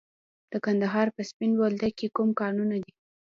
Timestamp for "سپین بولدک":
1.29-1.93